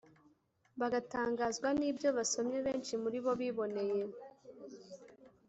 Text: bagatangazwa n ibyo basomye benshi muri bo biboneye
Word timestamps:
bagatangazwa 0.79 1.69
n 1.79 1.81
ibyo 1.89 2.09
basomye 2.17 2.57
benshi 2.65 2.93
muri 3.03 3.17
bo 3.23 3.31
biboneye 3.39 4.01